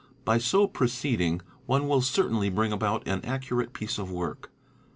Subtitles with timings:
[0.25, 4.49] By so proceeding, one will certainly bring about an accurate piece of work.